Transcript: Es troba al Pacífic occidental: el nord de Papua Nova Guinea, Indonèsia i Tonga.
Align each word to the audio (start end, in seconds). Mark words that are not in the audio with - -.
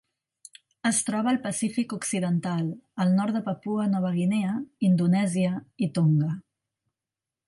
Es 0.89 0.99
troba 1.09 1.29
al 1.31 1.37
Pacífic 1.43 1.93
occidental: 1.97 2.65
el 3.05 3.13
nord 3.19 3.37
de 3.37 3.41
Papua 3.49 3.85
Nova 3.91 4.11
Guinea, 4.15 4.55
Indonèsia 4.91 5.53
i 5.89 5.95
Tonga. 5.99 6.31